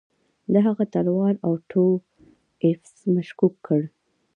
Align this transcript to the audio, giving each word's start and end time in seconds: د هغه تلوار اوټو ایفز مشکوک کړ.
د 0.53 0.53
هغه 0.65 0.83
تلوار 0.93 1.35
اوټو 1.47 1.87
ایفز 2.65 2.95
مشکوک 3.15 3.53
کړ. 3.67 3.81